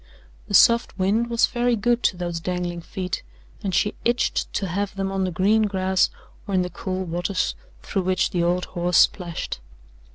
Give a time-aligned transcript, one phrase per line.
[0.47, 3.21] The soft wind was very good to those dangling feet,
[3.63, 6.09] and she itched to have them on the green grass
[6.47, 9.59] or in the cool waters through which the old horse splashed.